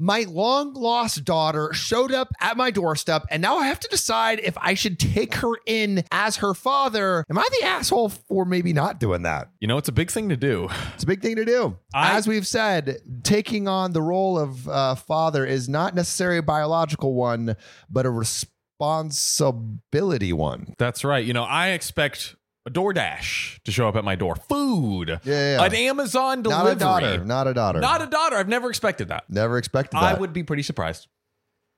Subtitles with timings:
[0.00, 4.40] My long lost daughter showed up at my doorstep, and now I have to decide
[4.40, 7.24] if I should take her in as her father.
[7.30, 9.50] Am I the asshole for maybe not doing that?
[9.60, 10.68] You know, it's a big thing to do.
[10.94, 11.76] It's a big thing to do.
[11.94, 16.42] I- as we've said, taking on the role of uh, father is not necessarily a
[16.42, 17.54] biological one,
[17.88, 20.74] but a responsibility one.
[20.76, 21.24] That's right.
[21.24, 22.34] You know, I expect
[22.66, 24.36] a DoorDash to show up at my door.
[24.36, 25.20] Food.
[25.24, 25.64] Yeah, yeah.
[25.64, 26.64] An Amazon delivery.
[26.64, 27.24] Not a daughter.
[27.24, 27.80] Not a daughter.
[27.80, 28.36] Not a daughter.
[28.36, 29.24] I've never expected that.
[29.28, 30.16] Never expected that.
[30.16, 31.08] I would be pretty surprised.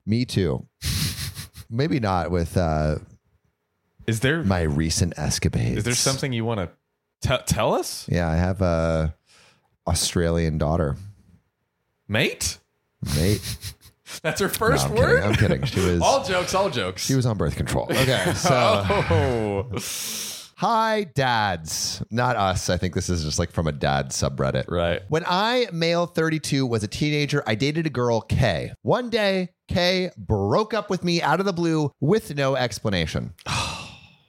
[0.05, 0.67] Me too.
[1.71, 2.97] Maybe not with uh,
[4.07, 5.79] Is there my recent escapades.
[5.79, 6.71] is there something you want
[7.23, 9.15] to tell us, Yeah, I have a
[9.89, 10.97] Australian daughter.
[12.07, 12.59] mate?
[13.17, 13.57] Mate.
[14.23, 15.23] That's her No, first I'm word.
[15.23, 15.23] kidding.
[15.25, 15.65] I'm kidding.
[15.65, 17.05] She was all jokes, all jokes.
[17.05, 17.87] she was on birth control.
[17.91, 19.69] Okay, so oh,
[20.57, 22.03] hi dads.
[22.11, 22.71] Not us.
[22.71, 24.71] I think this is just like from a dad subreddit.
[24.71, 25.03] right.
[25.09, 28.73] When I, male 32, was a teenager, I dated a girl, Kay.
[28.83, 33.35] One day, Kay broke up with me out of the blue with no explanation.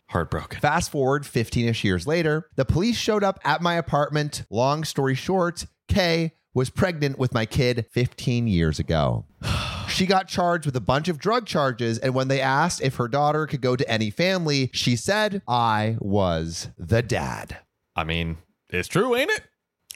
[0.10, 0.60] Heartbroken.
[0.60, 4.44] Fast forward 15 ish years later, the police showed up at my apartment.
[4.50, 9.26] Long story short, Kay was pregnant with my kid 15 years ago.
[9.98, 13.08] She got charged with a bunch of drug charges, and when they asked if her
[13.08, 17.58] daughter could go to any family, she said, I was the dad.
[17.96, 18.38] I mean,
[18.70, 19.42] it's true, ain't it?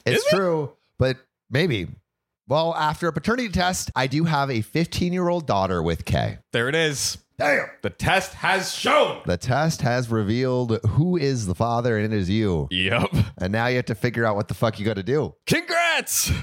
[0.04, 0.36] It's Is it?
[0.36, 1.18] true, but
[1.52, 1.86] maybe.
[2.48, 6.40] Well, after a paternity test, I do have a 15 year old daughter with Kay.
[6.52, 7.20] There it is.
[7.38, 7.68] Damn.
[7.84, 9.22] The test has shown.
[9.28, 12.68] The test has revealed who is the father, and it is you.
[12.72, 13.14] Yep.
[13.38, 15.36] And now you have to figure out what the fuck you got to do.
[15.46, 15.81] Congrats.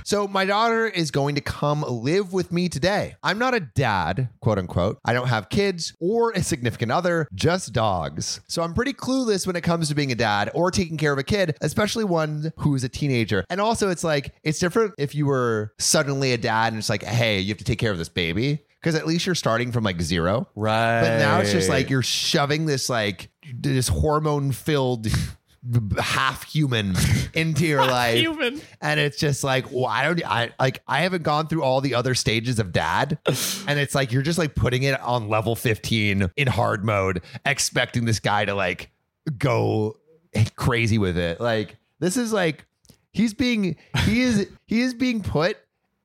[0.04, 3.16] So, my daughter is going to come live with me today.
[3.22, 4.98] I'm not a dad, quote unquote.
[5.04, 8.40] I don't have kids or a significant other, just dogs.
[8.46, 11.18] So, I'm pretty clueless when it comes to being a dad or taking care of
[11.18, 13.44] a kid, especially one who's a teenager.
[13.48, 17.02] And also, it's like, it's different if you were suddenly a dad and it's like,
[17.02, 18.60] hey, you have to take care of this baby.
[18.80, 20.46] Because at least you're starting from like zero.
[20.54, 21.00] Right.
[21.00, 25.08] But now it's just like you're shoving this like this hormone filled
[25.98, 26.94] half human
[27.34, 28.18] into your life.
[28.18, 28.60] human.
[28.80, 31.94] and it's just like well, I don't I like I haven't gone through all the
[31.94, 33.18] other stages of dad.
[33.68, 38.06] And it's like you're just like putting it on level 15 in hard mode expecting
[38.06, 38.90] this guy to like
[39.36, 39.96] go
[40.56, 41.38] crazy with it.
[41.40, 42.64] Like this is like
[43.12, 45.58] he's being he is he is being put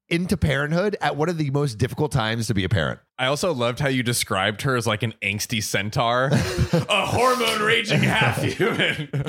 [0.10, 3.54] into parenthood at one of the most difficult times to be a parent I also
[3.54, 9.10] loved how you described her as like an angsty centaur, a hormone raging half human.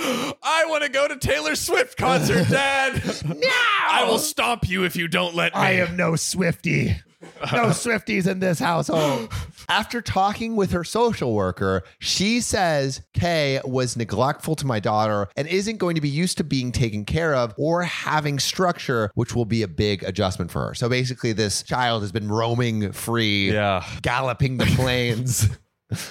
[0.00, 3.02] I want to go to Taylor Swift concert, Dad.
[3.24, 3.48] now
[3.90, 5.60] I will stomp you if you don't let me.
[5.60, 6.96] I am no Swifty.
[7.52, 9.32] No Swifties in this household.
[9.68, 15.48] After talking with her social worker, she says Kay was neglectful to my daughter and
[15.48, 19.44] isn't going to be used to being taken care of or having structure, which will
[19.44, 20.74] be a big adjustment for her.
[20.74, 23.84] So basically, this child has been roaming free, Yeah.
[24.02, 25.48] galloping the plains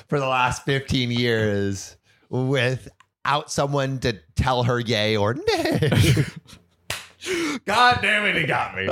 [0.08, 1.96] for the last 15 years
[2.30, 5.90] without someone to tell her yay or nay.
[7.66, 8.90] God damn it, he got me.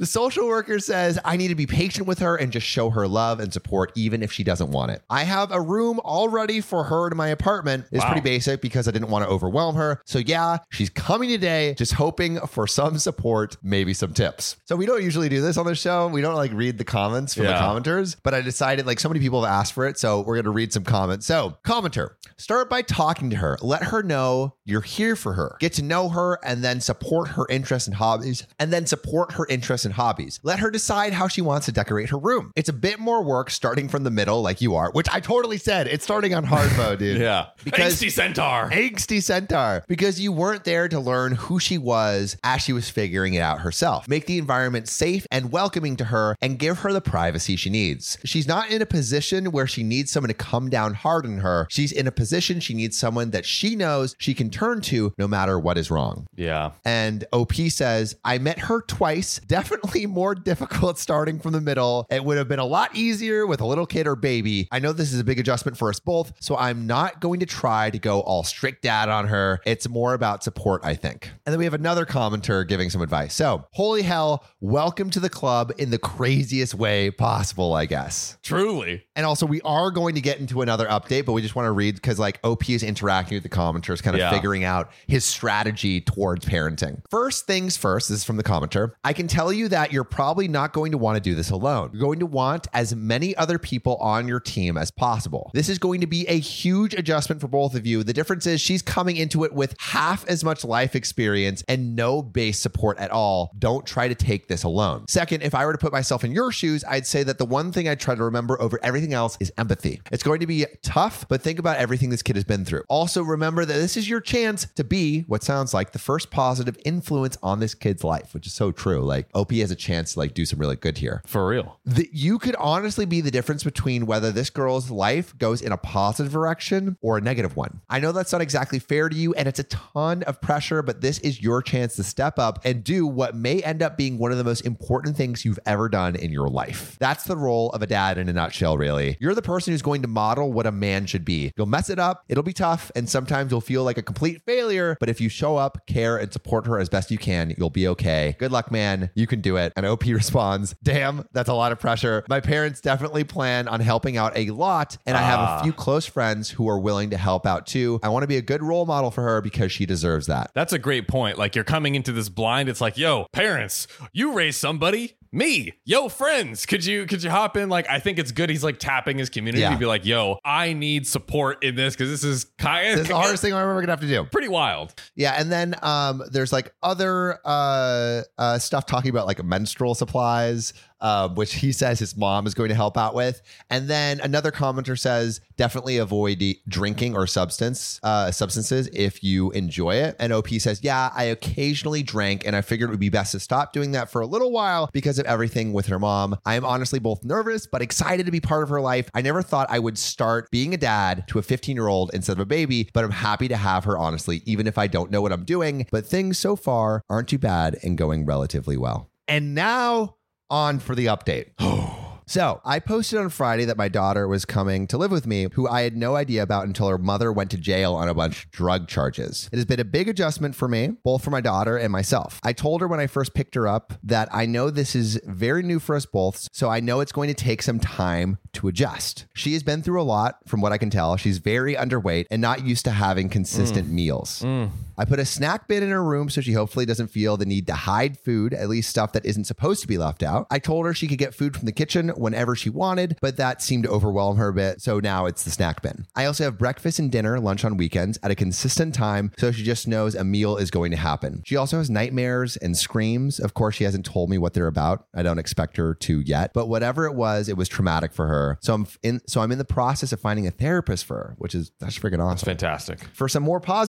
[0.00, 3.06] The social worker says, I need to be patient with her and just show her
[3.06, 5.02] love and support, even if she doesn't want it.
[5.10, 7.84] I have a room all ready for her in my apartment.
[7.92, 8.12] It's Wow.
[8.12, 10.00] pretty basic because I didn't want to overwhelm her.
[10.06, 14.56] So, yeah, she's coming today, just hoping for some support, maybe some tips.
[14.64, 16.08] So, we don't usually do this on the show.
[16.08, 17.60] We don't like read the comments from Yeah.
[17.60, 19.98] the commenters, but I decided like so many people have asked for it.
[19.98, 21.26] So, we're going to read some comments.
[21.26, 23.58] So, commenter, start by talking to her.
[23.60, 25.56] Let her know you're here for her.
[25.60, 29.46] Get to know her and then support her interests and hobbies, and then support her
[29.50, 30.40] interests and hobbies.
[30.42, 32.52] Let her decide how she wants to decorate her room.
[32.56, 35.58] It's a bit more work starting from the middle, like you are, which I totally
[35.58, 35.86] said.
[35.86, 37.20] It's starting on hard mode, dude.
[37.30, 37.46] Yeah.
[37.64, 38.70] Because- Angsty centaur.
[38.70, 43.34] Angsty centaur because you weren't there to learn who she was as she was figuring
[43.34, 44.08] it out herself.
[44.08, 48.16] Make the environment safe and welcoming to her and give her the privacy she needs.
[48.24, 51.66] She's not in a position where she needs someone to come down hard on her.
[51.70, 55.26] She's in a position she needs someone that she knows she can turn to no
[55.28, 56.26] matter what is wrong.
[56.36, 56.70] Yeah.
[56.84, 59.40] And OP says, I met her twice.
[59.46, 62.06] Definitely more difficult starting from the middle.
[62.10, 64.68] It would have been a lot easier with a little kid or baby.
[64.70, 67.46] I know this is a big adjustment for us both, so I'm not going to
[67.46, 69.60] try to go all strict dad on her.
[69.66, 71.30] It's more about support, I think.
[71.46, 73.34] And then we have another commenter giving some advice.
[73.34, 78.36] So, holy hell, welcome to the club in the craziest way possible, I guess.
[78.42, 79.04] Truly.
[79.16, 81.72] And also, we are going to get into another update, but we just want to
[81.72, 84.30] read because like OP is interacting with the commenters, kind of Yeah.
[84.30, 87.02] figuring out his strategy towards parenting.
[87.10, 88.92] First things first, this is from the commenter.
[89.04, 91.90] I can tell you that, you're probably not going to want to do this alone.
[91.92, 95.50] You're going to want as many other people on your team as possible.
[95.54, 98.02] This is going to be a huge adjustment for both of you.
[98.04, 102.22] The difference is she's coming into it with half as much life experience and no
[102.22, 103.50] base support at all.
[103.58, 105.06] Don't try to take this alone.
[105.08, 107.72] Second, if I were to put myself in your shoes, I'd say that the one
[107.72, 110.00] thing I try to remember over everything else is empathy.
[110.12, 112.82] It's going to be tough, but think about everything this kid has been through.
[112.88, 116.76] Also, remember that this is your chance to be what sounds like the first positive
[116.84, 119.00] influence on this kid's life, which is so true.
[119.00, 119.28] Like
[119.60, 121.22] Has a chance to like do some really good here.
[121.26, 121.78] For real.
[121.84, 125.76] That you could honestly be the difference between whether this girl's life goes in a
[125.76, 127.82] positive direction or a negative one.
[127.90, 131.02] I know that's not exactly fair to you and it's a ton of pressure, but
[131.02, 134.32] this is your chance to step up and do what may end up being one
[134.32, 136.96] of the most important things you've ever done in your life.
[136.98, 139.18] That's the role of a dad in a nutshell, really.
[139.20, 141.52] You're the person who's going to model what a man should be.
[141.56, 144.96] You'll mess it up, it'll be tough, and sometimes you'll feel like a complete failure,
[145.00, 147.86] but if you show up, care, and support her as best you can, you'll be
[147.88, 148.36] okay.
[148.38, 149.10] Good luck, man.
[149.14, 149.72] You can do it.
[149.76, 152.24] And OP responds, Damn, that's a lot of pressure.
[152.28, 155.80] My parents definitely plan on helping out a lot, and I have a few ah.
[155.80, 158.00] close friends who are willing to help out too.
[158.02, 160.50] I want to be a good role model for her because she deserves that.
[160.54, 161.38] That's a great point.
[161.38, 162.68] Like you're coming into this blind.
[162.68, 165.16] It's like, yo, parents, you raise somebody.
[165.32, 167.68] Me, yo, friends, could you could you hop in?
[167.68, 168.50] Like, I think it's good.
[168.50, 169.70] He's like tapping his community Yeah.
[169.70, 173.08] to be like, yo, I need support in this because this is kind This is
[173.08, 174.24] the hardest thing I'm ever gonna have to do.
[174.24, 174.92] pretty wild.
[175.14, 180.72] Yeah, and then um, there's like other uh, uh, stuff talking about like menstrual supplies,
[181.00, 183.42] uh, which he says his mom is going to help out with.
[183.68, 189.96] And then another commenter says definitely avoid drinking or substance uh, substances if you enjoy
[189.96, 190.16] it.
[190.18, 193.40] And OP says, yeah, I occasionally drank, and I figured it would be best to
[193.40, 196.36] stop doing that for a little while because of everything with her mom.
[196.44, 199.10] I am honestly both nervous but excited to be part of her life.
[199.14, 202.32] I never thought I would start being a dad to a 15 year old instead
[202.32, 205.22] of a baby, but I'm happy to have her, honestly, even if I don't know
[205.22, 205.86] what I'm doing.
[205.90, 209.10] But things so far aren't too bad and going relatively well.
[209.28, 210.16] And now
[210.50, 211.50] on for the update.
[212.30, 215.66] So I posted on Friday that my daughter was coming to live with me, who
[215.66, 218.50] I had no idea about until her mother went to jail on a bunch of
[218.52, 219.50] drug charges.
[219.52, 222.38] It has been a big adjustment for me, both for my daughter and myself.
[222.44, 225.64] I told her when I first picked her up that I know this is very
[225.64, 229.26] new for us both, so I know it's going to take some time to adjust.
[229.34, 231.16] She has been through a lot, from what I can tell.
[231.16, 233.94] She's very underweight and not used to having consistent mm.
[233.94, 234.42] meals.
[234.42, 234.70] Mm.
[235.00, 237.66] I put a snack bin in her room so she hopefully doesn't feel the need
[237.68, 240.46] to hide food, at least stuff that isn't supposed to be left out.
[240.50, 243.62] I told her she could get food from the kitchen whenever she wanted, but that
[243.62, 246.06] seemed to overwhelm her a bit, so now it's the snack bin.
[246.14, 249.62] I also have breakfast and dinner, lunch on weekends at a consistent time, so she
[249.62, 251.40] just knows a meal is going to happen.
[251.46, 253.40] She also has nightmares and screams.
[253.40, 255.06] Of course, she hasn't told me what they're about.
[255.14, 258.58] I don't expect her to yet, but whatever it was, it was traumatic for her.
[258.60, 261.54] So I'm in so I'm in the process of finding a therapist for her, which
[261.54, 262.44] is that's freaking awesome.
[262.44, 263.04] Fantastic.
[263.14, 263.89] For some more positive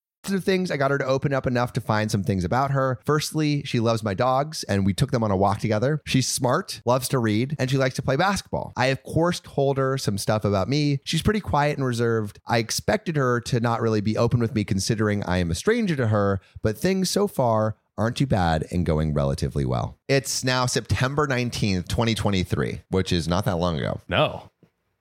[0.21, 0.71] Positive things.
[0.71, 2.99] I got her to open up enough to find some things about her.
[3.05, 6.01] Firstly, she loves my dogs, and we took them on a walk together.
[6.05, 8.73] She's smart, loves to read, and she likes to play basketball.
[8.77, 10.99] I, of course, told her some stuff about me.
[11.03, 12.39] She's pretty quiet and reserved.
[12.47, 15.95] I expected her to not really be open with me, considering I am a stranger
[15.95, 19.97] to her, but things so far aren't too bad and going relatively well.
[20.07, 23.99] It's now September 19th, 2023, which is not that long ago.
[24.07, 24.50] No.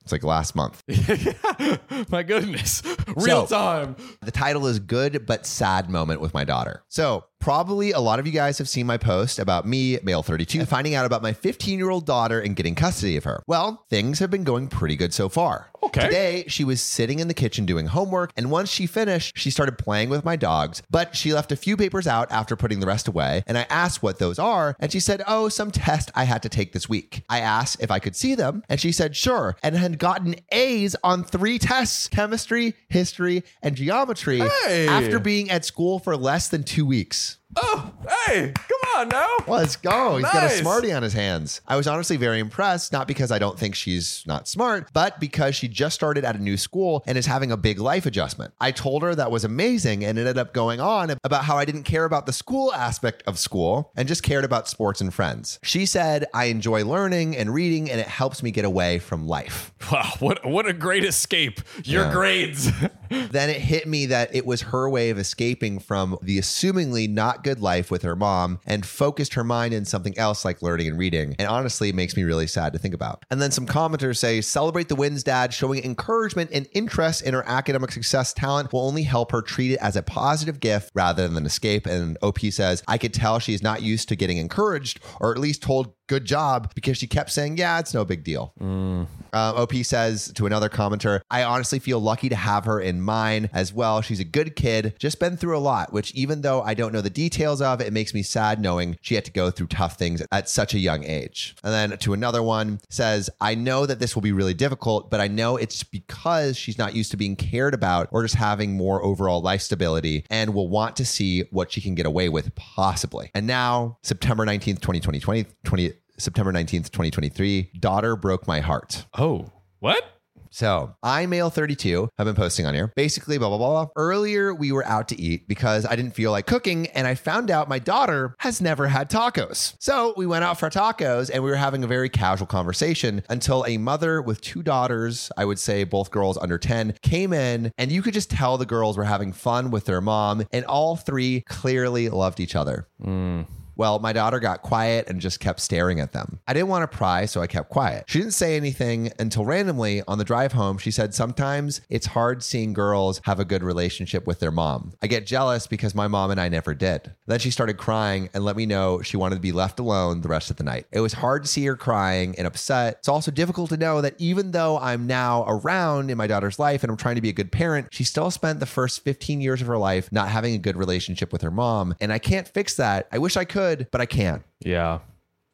[0.02, 0.82] It's like last month.
[2.10, 2.82] My goodness.
[3.16, 3.96] Real So- time.
[4.22, 6.82] The title is Good But Sad Moment with My Daughter.
[6.88, 10.64] So, probably a lot of you guys have seen my post about me, male 32,
[10.66, 13.42] finding out about my 15 year old daughter and getting custody of her.
[13.46, 15.70] Well, things have been going pretty good so far.
[15.82, 16.02] Okay.
[16.04, 19.78] Today, she was sitting in the kitchen doing homework, and once she finished, she started
[19.78, 23.08] playing with my dogs, but she left a few papers out after putting the rest
[23.08, 23.42] away.
[23.46, 26.50] And I asked what those are, and she said, Oh, some test I had to
[26.50, 27.22] take this week.
[27.30, 30.94] I asked if I could see them, and she said, Sure, and had gotten A's
[31.02, 34.86] on three tests chemistry, history, and geometry Hey.
[34.86, 37.29] after being at school for less than two weeks.
[37.56, 37.92] Oh,
[38.26, 39.26] hey, come on now.
[39.46, 40.16] Let's go.
[40.16, 40.58] He's got a Nice.
[40.60, 41.60] smarty on his hands.
[41.66, 45.54] I was honestly very impressed, not because I don't think she's not smart, but because
[45.56, 48.52] she just started at a new school and is having a big life adjustment.
[48.60, 51.64] I told her that was amazing and it ended up going on about how I
[51.64, 55.58] didn't care about the school aspect of school and just cared about sports and friends.
[55.62, 59.72] She said, I enjoy learning and reading and it helps me get away from life.
[59.90, 61.60] Wow, what what a great escape.
[61.84, 62.70] Your grades.
[63.08, 67.42] then it hit me that it was her way of escaping from the assumingly not
[67.42, 70.98] good life with her mom and focused her mind in something else like learning and
[70.98, 71.36] reading.
[71.38, 73.24] And honestly, it makes me really sad to think about.
[73.30, 75.54] And then some commenters say, celebrate the wins, dad.
[75.54, 79.78] Showing encouragement and interest in her academic success talent will only help her treat it
[79.80, 81.86] as a positive gift rather than an escape.
[81.86, 85.62] And OP says, I could tell she's not used to getting encouraged or at least
[85.62, 88.52] told good job because she kept saying, yeah, it's no big deal.
[88.60, 89.06] Mm.
[89.32, 93.50] Um, OP says to another commenter, I honestly feel lucky to have her in mine
[93.52, 94.00] as well.
[94.02, 97.00] She's a good kid, just been through a lot, which even though I don't know
[97.00, 100.22] the details of, it makes me sad knowing she had to go through tough things
[100.32, 101.56] at such a young age.
[101.62, 105.20] And then to another one says, I know that this will be really difficult, but
[105.20, 109.02] I know it's because she's not used to being cared about or just having more
[109.02, 113.30] overall life stability and will want to see what she can get away with possibly.
[113.34, 119.06] And now, September 19th, 2020, 20, 20 September 19th, 2023, daughter broke my heart.
[119.18, 120.04] Oh, what?
[120.50, 122.92] So I male 32 have been posting on here.
[122.96, 123.84] Basically, blah blah blah.
[123.84, 123.92] blah.
[123.96, 127.50] Earlier we were out to eat because I didn't feel like cooking, and I found
[127.50, 129.74] out my daughter has never had tacos.
[129.78, 133.64] So we went out for tacos and we were having a very casual conversation until
[133.66, 137.92] a mother with two daughters, I would say both girls under 10, came in, and
[137.92, 141.42] you could just tell the girls were having fun with their mom, and all three
[141.42, 142.88] clearly loved each other.
[143.00, 143.42] Hmm.
[143.80, 146.38] Well, my daughter got quiet and just kept staring at them.
[146.46, 148.04] I didn't want to pry, so I kept quiet.
[148.08, 152.42] She didn't say anything until randomly on the drive home, she said, Sometimes it's hard
[152.42, 154.92] seeing girls have a good relationship with their mom.
[155.00, 157.14] I get jealous because my mom and I never did.
[157.26, 160.28] Then she started crying and let me know she wanted to be left alone the
[160.28, 160.86] rest of the night.
[160.92, 162.96] It was hard to see her crying and upset.
[162.98, 166.82] It's also difficult to know that even though I'm now around in my daughter's life
[166.82, 169.62] and I'm trying to be a good parent, she still spent the first 15 years
[169.62, 171.94] of her life not having a good relationship with her mom.
[171.98, 173.08] And I can't fix that.
[173.10, 175.00] I wish I could, but I can't Yeah.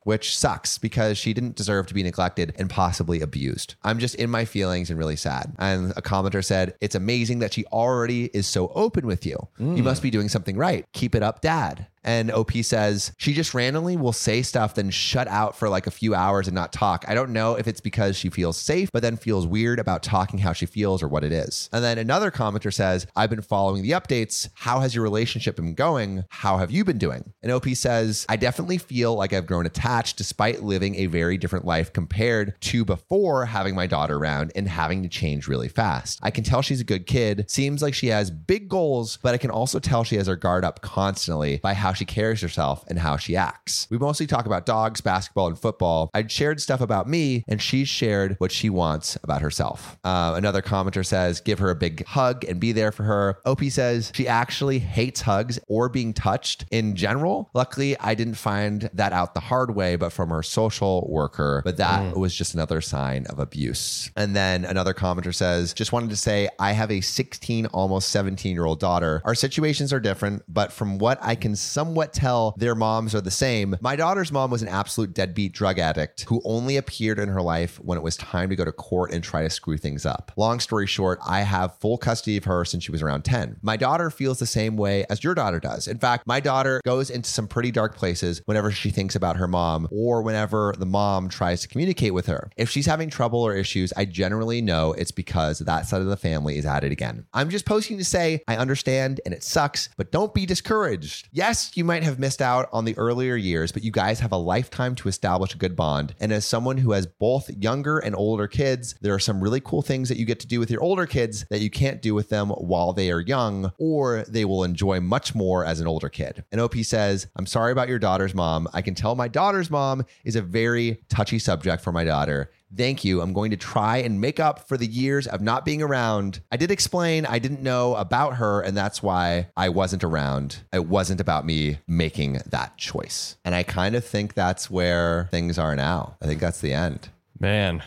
[0.04, 3.74] which sucks because she didn't deserve to be neglected and possibly abused.
[3.82, 5.52] I'm just in my feelings and really sad.
[5.58, 9.36] And a commenter said, It's amazing that she already is so open with you.
[9.58, 9.82] You mm.
[9.82, 10.84] must be doing something right.
[10.92, 11.88] Keep it up, dad.
[12.06, 15.90] And OP says she just randomly will say stuff, then shut out for like a
[15.90, 17.04] few hours and not talk.
[17.08, 20.38] I don't know if it's because she feels safe, but then feels weird about talking
[20.38, 21.68] how she feels or what it is.
[21.72, 24.48] And then another commenter says, I've been following the updates.
[24.54, 26.24] How has your relationship been going?
[26.30, 27.32] How have you been doing?
[27.42, 31.64] And OP says, I definitely feel like I've grown attached despite living a very different
[31.64, 36.20] life compared to before having my daughter around and having to change really fast.
[36.22, 39.38] I can tell she's a good kid, seems like she has big goals, but I
[39.38, 42.98] can also tell she has her guard up constantly by how she carries herself and
[42.98, 43.86] how she acts.
[43.90, 46.10] We mostly talk about dogs, basketball, and football.
[46.14, 49.98] I'd shared stuff about me, and she shared what she wants about herself.
[50.04, 53.38] Uh, another commenter says, give her a big hug and be there for her.
[53.44, 57.50] OP says she actually hates hugs or being touched in general.
[57.54, 61.76] Luckily, I didn't find that out the hard way, but from her social worker, but
[61.78, 64.10] that was just another sign of abuse.
[64.16, 68.52] And then another commenter says, just wanted to say, I have a 16, almost 17
[68.52, 69.22] year old daughter.
[69.24, 73.30] Our situations are different, but from what I can somewhat tell, their moms are the
[73.30, 73.76] same.
[73.82, 77.78] My daughter's mom was an absolute deadbeat drug addict who only appeared in her life
[77.80, 80.32] when it was time to go to court and try to screw things up.
[80.38, 83.58] Long story short, I have full custody of her since she was around 10.
[83.60, 85.86] My daughter feels the same way as your daughter does.
[85.86, 89.46] In fact, my daughter goes into some pretty dark places whenever she thinks about her
[89.46, 92.48] mom or whenever the mom tries to communicate with her.
[92.56, 96.16] If she's having trouble or issues, I generally know it's because that side of the
[96.16, 97.26] family is at it again.
[97.34, 101.28] I'm just posting to say I understand and it sucks, but don't be discouraged.
[101.32, 104.36] Yes, you might have missed out on the earlier years, but you guys have a
[104.36, 106.14] lifetime to establish a good bond.
[106.20, 109.82] And as someone who has both younger and older kids, there are some really cool
[109.82, 112.28] things that you get to do with your older kids that you can't do with
[112.28, 116.44] them while they are young, or they will enjoy much more as an older kid.
[116.52, 118.68] And OP says, I'm sorry about your daughter's mom.
[118.74, 122.50] I can tell my daughter's mom is a very touchy subject for my daughter.
[122.74, 123.20] Thank you.
[123.20, 126.40] I'm going to try and make up for the years of not being around.
[126.50, 130.58] I did explain I didn't know about her, and that's why I wasn't around.
[130.72, 133.36] It wasn't about me making that choice.
[133.44, 136.16] And I kind of think that's where things are now.
[136.20, 137.08] I think that's the end.
[137.38, 137.82] Man.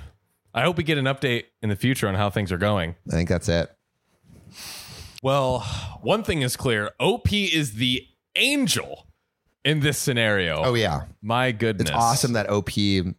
[0.54, 2.96] I hope we get an update in the future on how things are going.
[3.08, 3.72] I think that's it.
[5.22, 5.60] Well,
[6.02, 9.06] one thing is clear OP is the angel
[9.66, 10.64] in this scenario.
[10.64, 11.04] Oh, yeah.
[11.22, 11.90] My goodness.
[11.90, 12.70] It's awesome that OP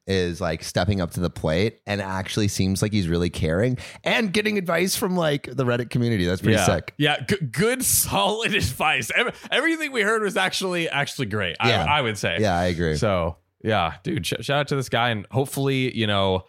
[0.06, 4.32] is like stepping up to the plate and actually seems like he's really caring and
[4.32, 6.24] getting advice from like the Reddit community.
[6.24, 6.66] That's pretty yeah.
[6.66, 6.94] sick.
[6.96, 9.10] Yeah, g- good, solid advice.
[9.50, 11.56] Everything we heard was actually actually great.
[11.64, 11.84] Yeah.
[11.84, 12.38] I, I would say.
[12.40, 12.96] Yeah, I agree.
[12.96, 16.46] So yeah, dude, sh- shout out to this guy, and hopefully, you know,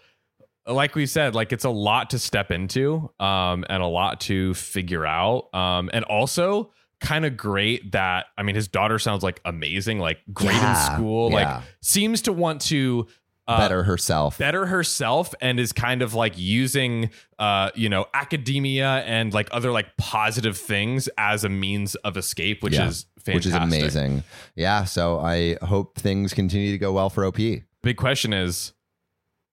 [0.65, 4.53] like we said, like it's a lot to step into, um, and a lot to
[4.53, 6.71] figure out, um, and also
[7.01, 10.95] kind of great that I mean, his daughter sounds like amazing, like great Yeah, in
[10.95, 11.35] school, yeah.
[11.57, 13.07] like seems to want to
[13.47, 14.37] uh, better herself.
[14.37, 19.71] better herself and is kind of like using uh you know academia and like other
[19.71, 22.87] like positive things as a means of escape which Yeah.
[22.87, 23.33] is fantastic.
[23.35, 24.23] which is amazing.
[24.55, 27.37] Yeah, so I hope things continue to go well for OP.
[27.81, 28.73] big question is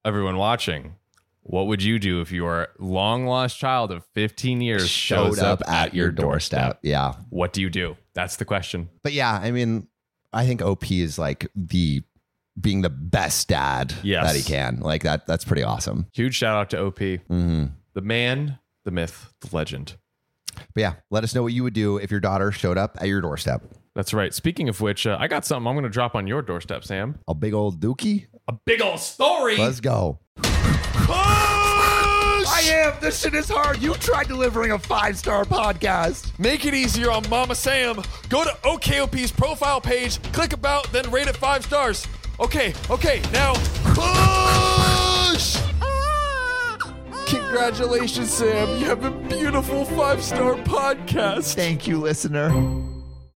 [0.05, 0.95] everyone watching
[1.43, 5.95] what would you do if your long lost child of 15 years Showed up at
[5.95, 6.79] your doorstep.
[6.83, 7.15] Yeah.
[7.31, 9.87] what do you do that's the question But yeah, I mean,
[10.33, 12.03] I think OP is like the
[12.61, 14.27] being the best dad Yes.
[14.27, 14.81] that he can.
[14.81, 16.07] Like that that's pretty awesome.
[16.13, 19.95] huge shout out to op hmm the man the myth the legend
[20.75, 23.07] But yeah, let us know what you would do if your daughter showed up at
[23.09, 23.63] your doorstep.
[23.95, 26.85] that's right speaking of which uh, i got something i'm gonna drop on your doorstep
[26.85, 28.27] sam A big old dookie.
[28.49, 30.19] a big old story Let's go.
[31.11, 32.95] I am.
[33.01, 33.81] This shit is hard.
[33.81, 36.39] You tried delivering a five star podcast.
[36.39, 38.03] Make it easier on Mama Sam.
[38.29, 42.07] Go to OKOP's profile page, click about, then rate it five stars.
[42.41, 43.55] Okay, okay, now
[43.95, 45.59] push!
[47.27, 48.79] Congratulations, Sam.
[48.79, 51.55] You have a beautiful five star podcast.
[51.55, 52.51] Thank you, listener.